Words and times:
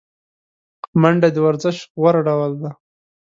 منډه 1.01 1.29
د 1.33 1.37
ورزش 1.45 1.77
غوره 1.99 2.21
ډول 2.27 2.51
دی 2.61 2.71